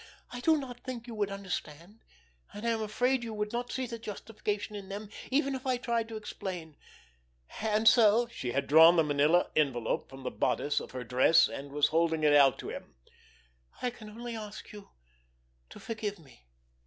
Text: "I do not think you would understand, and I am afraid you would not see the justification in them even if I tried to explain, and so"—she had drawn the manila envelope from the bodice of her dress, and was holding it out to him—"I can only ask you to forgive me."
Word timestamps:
"I 0.31 0.39
do 0.39 0.57
not 0.57 0.79
think 0.79 1.05
you 1.05 1.13
would 1.13 1.29
understand, 1.29 1.99
and 2.55 2.65
I 2.67 2.71
am 2.71 2.81
afraid 2.81 3.23
you 3.23 3.35
would 3.35 3.53
not 3.53 3.71
see 3.71 3.85
the 3.85 3.99
justification 3.99 4.75
in 4.75 4.89
them 4.89 5.09
even 5.29 5.53
if 5.53 5.67
I 5.67 5.77
tried 5.77 6.07
to 6.07 6.15
explain, 6.17 6.75
and 7.61 7.87
so"—she 7.87 8.51
had 8.51 8.65
drawn 8.65 8.95
the 8.95 9.03
manila 9.03 9.51
envelope 9.55 10.09
from 10.09 10.23
the 10.23 10.31
bodice 10.31 10.79
of 10.79 10.89
her 10.89 11.03
dress, 11.03 11.47
and 11.47 11.71
was 11.71 11.89
holding 11.89 12.23
it 12.23 12.33
out 12.33 12.57
to 12.61 12.69
him—"I 12.69 13.91
can 13.91 14.09
only 14.09 14.35
ask 14.35 14.71
you 14.73 14.89
to 15.69 15.79
forgive 15.79 16.17
me." 16.17 16.47